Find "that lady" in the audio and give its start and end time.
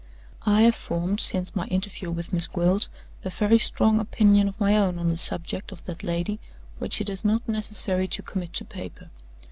5.85-6.39